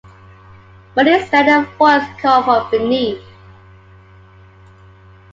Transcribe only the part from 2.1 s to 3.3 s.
called from beneath.